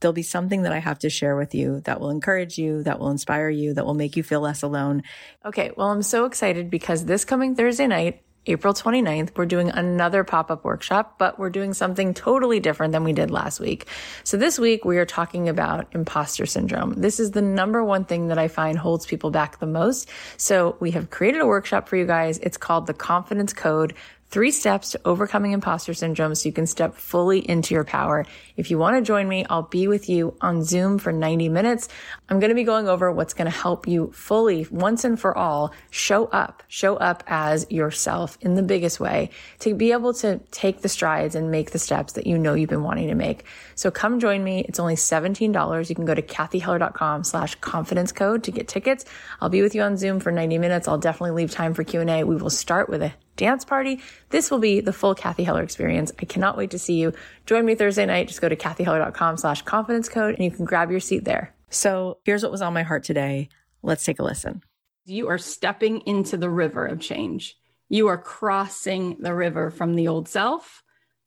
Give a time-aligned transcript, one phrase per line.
[0.00, 2.98] there'll be something that I have to share with you that will encourage you, that
[2.98, 5.02] will inspire you, that will make you feel less alone.
[5.44, 10.22] Okay, well, I'm so excited because this coming Thursday night, April 29th, we're doing another
[10.22, 13.88] pop up workshop, but we're doing something totally different than we did last week.
[14.22, 16.94] So this week we are talking about imposter syndrome.
[16.94, 20.08] This is the number one thing that I find holds people back the most.
[20.36, 22.38] So we have created a workshop for you guys.
[22.38, 23.94] It's called the confidence code
[24.28, 28.26] three steps to overcoming imposter syndrome so you can step fully into your power.
[28.56, 31.88] If you want to join me, I'll be with you on Zoom for 90 minutes.
[32.28, 35.36] I'm going to be going over what's going to help you fully, once and for
[35.36, 40.38] all, show up, show up as yourself in the biggest way to be able to
[40.50, 43.44] take the strides and make the steps that you know you've been wanting to make.
[43.74, 44.60] So come join me.
[44.68, 45.88] It's only $17.
[45.88, 49.04] You can go to cathyheller.com slash confidence code to get tickets.
[49.40, 50.88] I'll be with you on Zoom for 90 minutes.
[50.88, 52.24] I'll definitely leave time for Q&A.
[52.24, 54.00] We will start with a dance party.
[54.30, 56.12] This will be the full Cathy Heller experience.
[56.18, 57.12] I cannot wait to see you.
[57.46, 58.28] Join me Thursday night.
[58.28, 61.54] Just go to cathyheller.com slash confidence code and you can grab your seat there.
[61.68, 63.48] So here's what was on my heart today.
[63.82, 64.62] Let's take a listen.
[65.04, 67.56] You are stepping into the river of change.
[67.88, 70.82] You are crossing the river from the old self,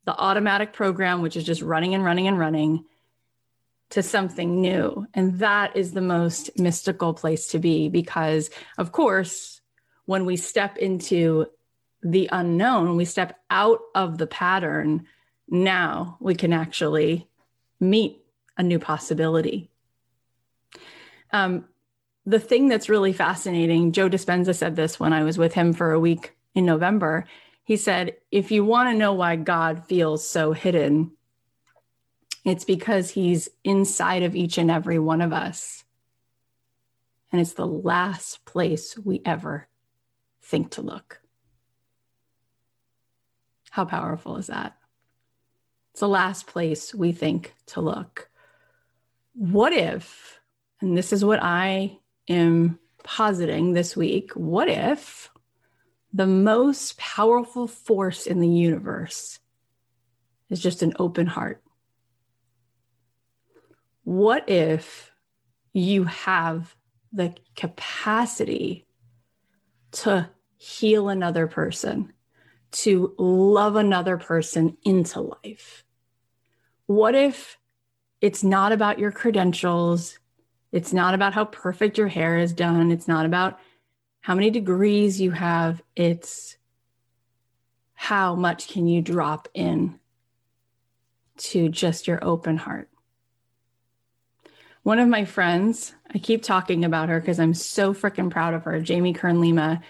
[0.05, 2.83] the automatic program, which is just running and running and running,
[3.91, 5.07] to something new.
[5.13, 9.61] And that is the most mystical place to be because, of course,
[10.05, 11.47] when we step into
[12.01, 15.05] the unknown, when we step out of the pattern,
[15.47, 17.27] now we can actually
[17.79, 18.23] meet
[18.57, 19.69] a new possibility.
[21.31, 21.65] Um,
[22.25, 25.91] the thing that's really fascinating, Joe Dispenza said this when I was with him for
[25.91, 27.25] a week in November.
[27.63, 31.11] He said, if you want to know why God feels so hidden,
[32.45, 35.83] it's because he's inside of each and every one of us.
[37.31, 39.67] And it's the last place we ever
[40.41, 41.21] think to look.
[43.79, 44.75] How powerful is that?
[45.91, 48.29] It's the last place we think to look.
[49.35, 50.41] What if,
[50.81, 51.97] and this is what I
[52.27, 55.29] am positing this week what if
[56.11, 59.39] the most powerful force in the universe
[60.49, 61.63] is just an open heart?
[64.03, 65.09] What if
[65.71, 66.75] you have
[67.13, 68.87] the capacity
[69.91, 72.11] to heal another person,
[72.71, 75.83] to love another person into life?
[76.85, 77.57] What if
[78.21, 80.19] it's not about your credentials?
[80.71, 82.91] It's not about how perfect your hair is done.
[82.91, 83.59] It's not about
[84.21, 85.81] how many degrees you have.
[85.95, 86.57] It's
[87.93, 89.99] how much can you drop in
[91.37, 92.89] to just your open heart.
[94.83, 98.63] One of my friends, I keep talking about her because I'm so freaking proud of
[98.63, 99.81] her, Jamie Kern Lima.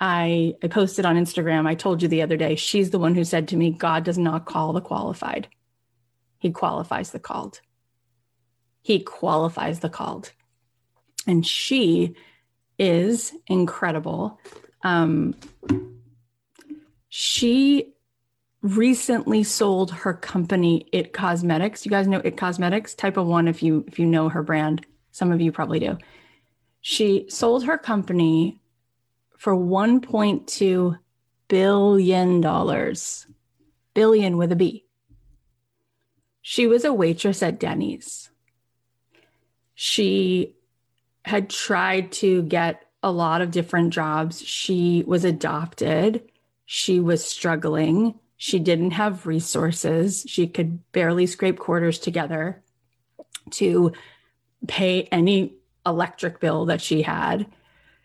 [0.00, 1.66] I, I posted on Instagram.
[1.66, 4.16] I told you the other day, she's the one who said to me, God does
[4.16, 5.48] not call the qualified,
[6.38, 7.60] He qualifies the called.
[8.82, 10.32] He qualifies the called.
[11.26, 12.16] And she
[12.78, 14.40] is incredible.
[14.82, 15.34] Um,
[17.10, 17.92] she
[18.62, 23.62] recently sold her company it cosmetics you guys know it cosmetics type of one if
[23.62, 25.96] you if you know her brand some of you probably do
[26.82, 28.59] she sold her company
[29.40, 30.98] for 1.2
[31.48, 33.26] billion dollars.
[33.94, 34.84] Billion with a b.
[36.42, 38.28] She was a waitress at denny's.
[39.74, 40.56] She
[41.24, 44.42] had tried to get a lot of different jobs.
[44.42, 46.30] She was adopted.
[46.66, 48.18] She was struggling.
[48.36, 50.22] She didn't have resources.
[50.28, 52.62] She could barely scrape quarters together
[53.52, 53.92] to
[54.68, 55.54] pay any
[55.86, 57.46] electric bill that she had.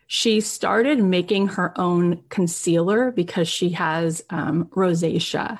[0.06, 5.58] She started making her own concealer because she has um, rosacea.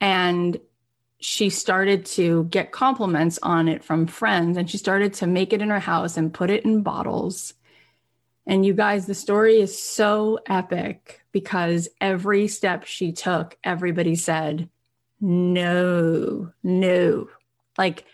[0.00, 0.58] And
[1.20, 5.60] she started to get compliments on it from friends and she started to make it
[5.60, 7.54] in her house and put it in bottles.
[8.46, 14.70] And you guys, the story is so epic because every step she took, everybody said,
[15.20, 17.28] no, no.
[17.76, 18.04] Like,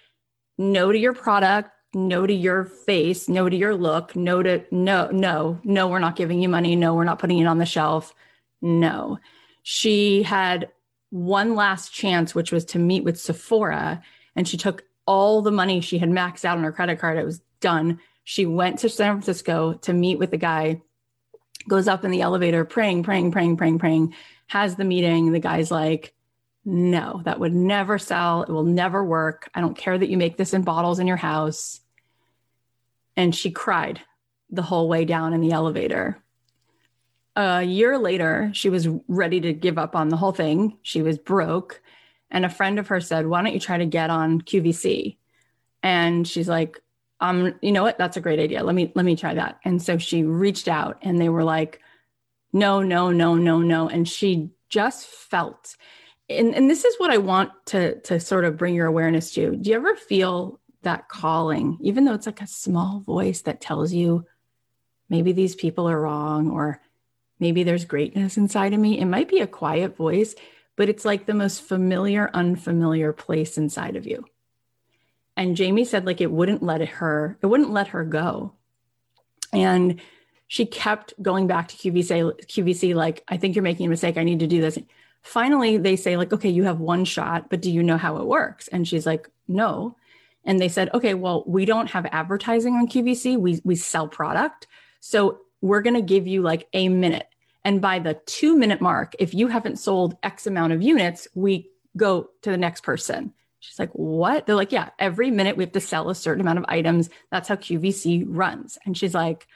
[0.59, 5.09] no to your product, no to your face, no to your look, no to no,
[5.11, 6.77] no, no, we're not giving you money.
[6.77, 8.15] No, we're not putting it on the shelf.
[8.61, 9.19] No.
[9.63, 10.71] She had
[11.11, 14.03] one last chance, which was to meet with Sephora,
[14.37, 17.19] and she took all the money she had maxed out on her credit card.
[17.19, 18.01] It was done.
[18.25, 20.83] She went to San Francisco to meet with the guy
[21.69, 24.15] goes up in the elevator, praying, praying, praying, praying, praying,
[24.49, 25.33] has the meeting.
[25.33, 26.15] The guy's like,
[26.65, 28.43] no, that would never sell.
[28.43, 29.51] It will never work.
[29.55, 31.81] I don't care that you make this in bottles in your house.
[33.17, 34.01] And she cried
[34.51, 36.19] the whole way down in the elevator.
[37.37, 40.79] A year later, she was ready to give up on the whole thing.
[40.83, 41.81] She was broke.
[42.31, 45.17] And a friend of hers said, Why don't you try to get on QVC?
[45.83, 46.81] And she's like,
[47.21, 47.99] um, you know what?
[47.99, 48.63] That's a great idea.
[48.65, 49.59] Let me let me try that.
[49.65, 51.81] And so she reached out and they were like,
[52.53, 53.89] no, no, no, no, no.
[53.89, 55.77] And she just felt
[56.29, 59.57] and, and this is what I want to to sort of bring your awareness to.
[59.57, 63.93] Do you ever feel that calling, even though it's like a small voice that tells
[63.93, 64.27] you
[65.09, 66.81] maybe these people are wrong or
[67.39, 68.99] maybe there's greatness inside of me?
[68.99, 70.35] It might be a quiet voice,
[70.77, 74.25] but it's like the most familiar, unfamiliar place inside of you
[75.37, 78.53] and Jamie said like it wouldn't let her it wouldn't let her go.
[79.53, 80.01] And
[80.47, 84.17] she kept going back to QVC QVC like I think you're making a mistake.
[84.17, 84.79] I need to do this.
[85.23, 88.27] Finally they say like okay, you have one shot, but do you know how it
[88.27, 88.69] works?
[88.69, 89.97] And she's like, "No."
[90.45, 93.39] And they said, "Okay, well, we don't have advertising on QVC.
[93.39, 94.67] We we sell product.
[95.01, 97.27] So we're going to give you like a minute.
[97.65, 101.71] And by the 2 minute mark, if you haven't sold X amount of units, we
[101.97, 103.33] go to the next person."
[103.65, 104.45] She's like, what?
[104.45, 107.09] They're like, yeah, every minute we have to sell a certain amount of items.
[107.31, 108.77] That's how QVC runs.
[108.85, 109.47] And she's like,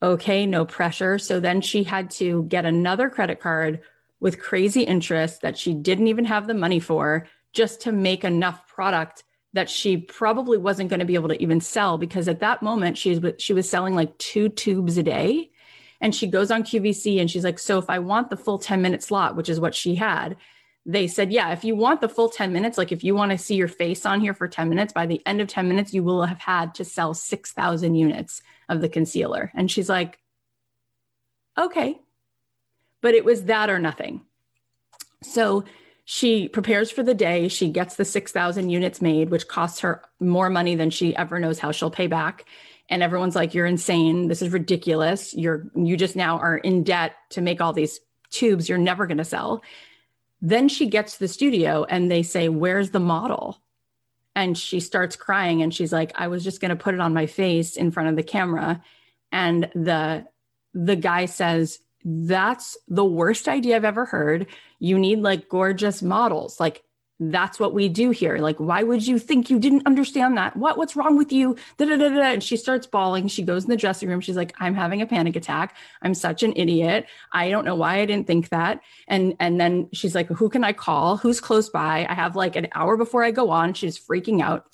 [0.00, 1.18] okay, no pressure.
[1.18, 3.80] So then she had to get another credit card
[4.20, 8.68] with crazy interest that she didn't even have the money for just to make enough
[8.68, 12.62] product that she probably wasn't going to be able to even sell because at that
[12.62, 15.50] moment she was she was selling like two tubes a day
[16.00, 18.80] and she goes on QVC and she's like so if I want the full 10
[18.80, 20.36] minute slot which is what she had
[20.86, 23.38] they said, yeah, if you want the full 10 minutes, like if you want to
[23.38, 26.02] see your face on here for 10 minutes, by the end of 10 minutes, you
[26.02, 29.52] will have had to sell 6,000 units of the concealer.
[29.54, 30.18] And she's like,
[31.58, 31.98] okay.
[33.02, 34.22] But it was that or nothing.
[35.22, 35.64] So
[36.12, 37.46] she prepares for the day.
[37.46, 41.60] She gets the 6,000 units made, which costs her more money than she ever knows
[41.60, 42.46] how she'll pay back.
[42.88, 44.26] And everyone's like, you're insane.
[44.26, 45.32] This is ridiculous.
[45.34, 48.00] You're, you just now are in debt to make all these
[48.30, 49.62] tubes you're never going to sell.
[50.42, 53.62] Then she gets to the studio and they say, Where's the model?
[54.34, 57.14] And she starts crying and she's like, I was just going to put it on
[57.14, 58.82] my face in front of the camera.
[59.30, 60.26] and the
[60.74, 64.46] the guy says that's the worst idea i've ever heard.
[64.78, 66.58] You need like gorgeous models.
[66.58, 66.82] Like
[67.22, 68.38] that's what we do here.
[68.38, 70.56] Like why would you think you didn't understand that?
[70.56, 71.56] What what's wrong with you?
[71.76, 72.22] Da, da, da, da.
[72.22, 73.28] and she starts bawling.
[73.28, 74.22] She goes in the dressing room.
[74.22, 75.76] She's like i'm having a panic attack.
[76.00, 77.06] I'm such an idiot.
[77.32, 78.80] I don't know why i didn't think that.
[79.06, 81.18] And and then she's like who can i call?
[81.18, 82.06] Who's close by?
[82.08, 83.74] I have like an hour before i go on.
[83.74, 84.64] She's freaking out.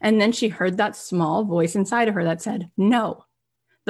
[0.00, 3.24] And then she heard that small voice inside of her that said no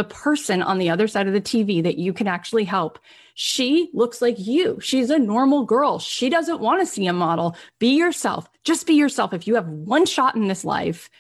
[0.01, 2.99] the person on the other side of the TV that you can actually help.
[3.35, 4.81] She looks like you.
[4.81, 5.99] She's a normal girl.
[5.99, 7.55] She doesn't want to see a model.
[7.79, 8.49] Be yourself.
[8.65, 9.35] Just be yourself.
[9.35, 11.11] If you have one shot in this life,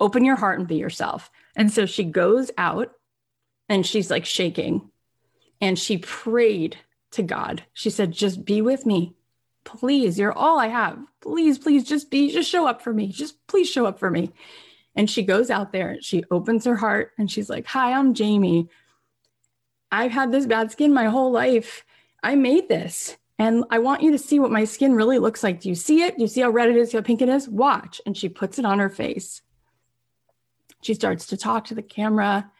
[0.00, 1.30] open your heart and be yourself.
[1.56, 2.92] And so she goes out
[3.70, 4.90] and she's like shaking
[5.62, 6.76] and she prayed
[7.12, 7.62] to God.
[7.72, 9.14] She said, Just be with me.
[9.64, 10.98] Please, you're all I have.
[11.22, 13.06] Please, please, just be, just show up for me.
[13.06, 14.34] Just please show up for me.
[14.96, 18.68] And she goes out there, she opens her heart and she's like, Hi, I'm Jamie.
[19.90, 21.84] I've had this bad skin my whole life.
[22.22, 23.16] I made this.
[23.38, 25.60] And I want you to see what my skin really looks like.
[25.60, 26.16] Do you see it?
[26.16, 26.92] Do you see how red it is?
[26.92, 27.48] how pink it is?
[27.48, 28.00] Watch.
[28.06, 29.42] And she puts it on her face.
[30.82, 32.50] She starts to talk to the camera.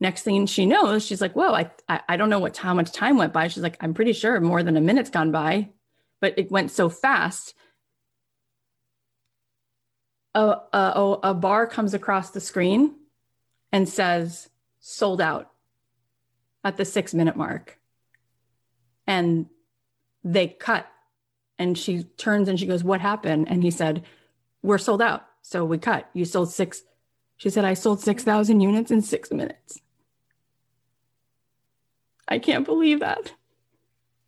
[0.00, 3.16] Next thing she knows, she's like, Whoa, I, I, don't know what how much time
[3.16, 3.48] went by.
[3.48, 5.70] She's like, I'm pretty sure more than a minute's gone by,
[6.20, 7.54] but it went so fast
[10.34, 12.94] a, a, a bar comes across the screen
[13.72, 14.48] and says
[14.80, 15.50] sold out
[16.62, 17.78] at the six minute mark.
[19.06, 19.46] And
[20.22, 20.86] they cut.
[21.58, 23.48] And she turns and she goes, What happened?
[23.48, 24.04] And he said,
[24.62, 25.24] We're sold out.
[25.42, 26.08] So we cut.
[26.14, 26.82] You sold six.
[27.36, 29.80] She said, I sold 6,000 units in six minutes.
[32.28, 33.32] I can't believe that.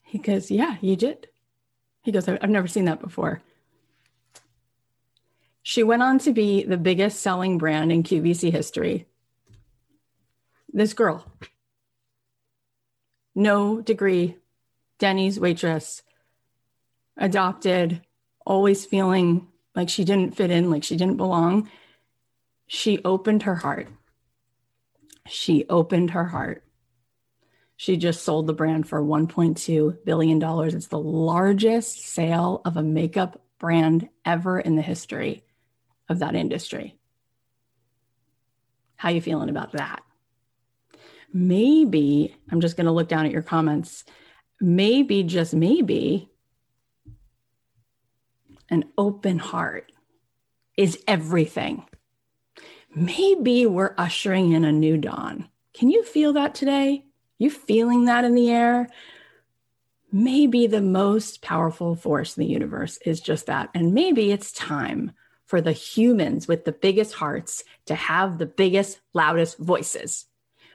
[0.02, 1.28] He goes, Yeah, you did.
[2.02, 3.42] He goes, I've never seen that before.
[5.68, 9.08] She went on to be the biggest selling brand in QVC history.
[10.72, 11.26] This girl,
[13.34, 14.36] no degree,
[15.00, 16.04] Denny's waitress,
[17.16, 18.00] adopted,
[18.46, 21.68] always feeling like she didn't fit in, like she didn't belong.
[22.68, 23.88] She opened her heart.
[25.26, 26.62] She opened her heart.
[27.76, 30.40] She just sold the brand for $1.2 billion.
[30.40, 35.42] It's the largest sale of a makeup brand ever in the history
[36.08, 36.96] of that industry.
[38.96, 40.02] How you feeling about that?
[41.32, 44.04] Maybe I'm just going to look down at your comments.
[44.60, 46.30] Maybe just maybe
[48.70, 49.92] an open heart
[50.76, 51.84] is everything.
[52.94, 55.48] Maybe we're ushering in a new dawn.
[55.74, 57.04] Can you feel that today?
[57.38, 58.88] You feeling that in the air?
[60.10, 63.68] Maybe the most powerful force in the universe is just that.
[63.74, 65.12] And maybe it's time
[65.46, 70.26] for the humans with the biggest hearts to have the biggest, loudest voices.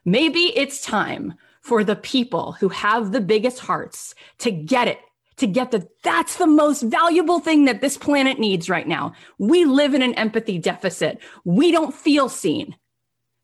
[0.05, 4.99] Maybe it's time for the people who have the biggest hearts to get it,
[5.37, 9.13] to get that that's the most valuable thing that this planet needs right now.
[9.37, 11.19] We live in an empathy deficit.
[11.45, 12.75] We don't feel seen.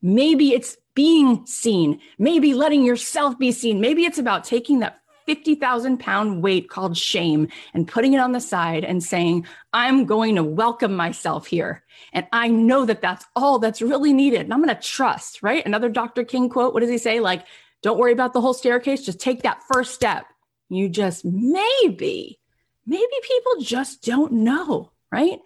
[0.01, 3.79] Maybe it's being seen, maybe letting yourself be seen.
[3.79, 8.39] Maybe it's about taking that 50,000 pound weight called shame and putting it on the
[8.39, 11.83] side and saying, I'm going to welcome myself here.
[12.13, 14.41] And I know that that's all that's really needed.
[14.41, 15.65] And I'm going to trust, right?
[15.65, 16.23] Another Dr.
[16.23, 16.73] King quote.
[16.73, 17.19] What does he say?
[17.19, 17.45] Like,
[17.83, 19.05] don't worry about the whole staircase.
[19.05, 20.25] Just take that first step.
[20.69, 22.39] You just maybe,
[22.85, 25.39] maybe people just don't know, right?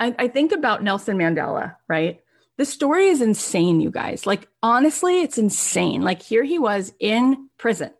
[0.00, 2.20] I, I think about Nelson Mandela, right?
[2.56, 4.26] The story is insane, you guys.
[4.26, 6.02] Like, honestly, it's insane.
[6.02, 7.90] Like, here he was in prison.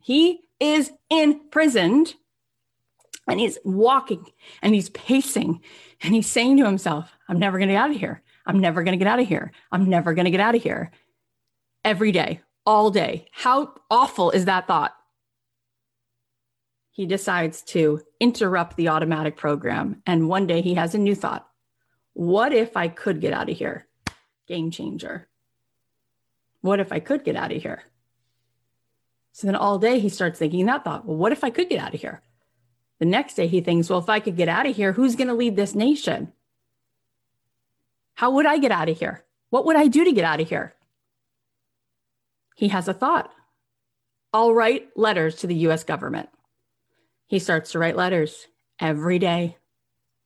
[0.00, 2.14] He is imprisoned
[3.28, 4.26] and he's walking
[4.62, 5.60] and he's pacing
[6.02, 8.22] and he's saying to himself, I'm never going to get out of here.
[8.46, 9.52] I'm never going to get out of here.
[9.70, 10.90] I'm never going to get out of here.
[11.84, 13.26] Every day, all day.
[13.30, 14.94] How awful is that thought?
[16.90, 20.02] He decides to interrupt the automatic program.
[20.06, 21.46] And one day he has a new thought
[22.14, 23.86] What if I could get out of here?
[24.48, 25.28] Game changer.
[26.60, 27.82] What if I could get out of here?
[29.38, 31.78] So then all day he starts thinking that thought, well, what if I could get
[31.78, 32.22] out of here?
[32.98, 35.28] The next day he thinks, well, if I could get out of here, who's going
[35.28, 36.32] to lead this nation?
[38.14, 39.24] How would I get out of here?
[39.50, 40.74] What would I do to get out of here?
[42.56, 43.30] He has a thought.
[44.32, 46.30] I'll write letters to the US government.
[47.28, 48.48] He starts to write letters
[48.80, 49.56] every day,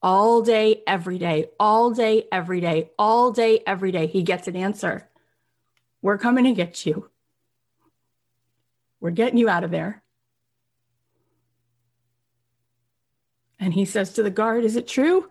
[0.01, 4.07] all day, every day, all day, every day, all day, every day.
[4.07, 5.07] He gets an answer.
[6.01, 7.12] We're coming to get you.
[9.03, 10.03] We're getting you out of there.
[13.61, 15.29] And he says to the guard, Is it true?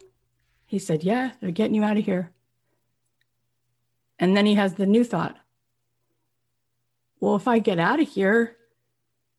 [0.67, 2.31] He said, Yeah, they're getting you out of here.
[4.19, 5.37] And then he has the new thought
[7.21, 8.57] well, if I get out of here,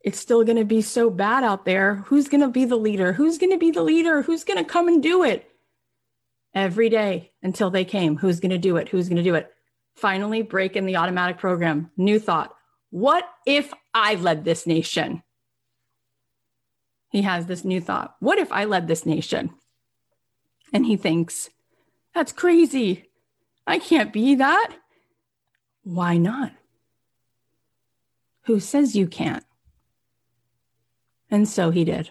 [0.01, 1.97] it's still going to be so bad out there.
[2.07, 3.13] Who's going to be the leader?
[3.13, 4.23] Who's going to be the leader?
[4.23, 5.49] Who's going to come and do it?
[6.55, 8.17] Every day until they came.
[8.17, 8.89] Who's going to do it?
[8.89, 9.51] Who's going to do it?
[9.97, 11.91] Finally, break in the automatic program.
[11.97, 12.55] New thought.
[12.93, 15.23] What if I led this nation?
[17.11, 18.17] He has this new thought.
[18.21, 19.55] What if I led this nation?
[20.75, 21.49] And he thinks,
[22.15, 23.09] that's crazy.
[23.67, 24.75] I can't be that.
[25.85, 26.53] Why not?
[28.43, 29.45] Who says you can't?
[31.31, 32.11] And so he did.